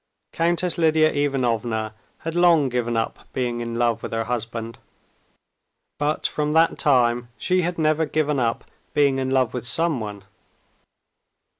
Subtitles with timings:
[0.33, 4.79] Countess Lidia Ivanovna had long given up being in love with her husband,
[5.99, 8.63] but from that time she had never given up
[8.95, 10.23] being in love with someone.